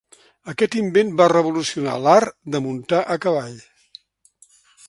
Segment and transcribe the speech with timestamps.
[0.53, 3.63] Aquest invent va revolucionar l'art de muntar a cavall.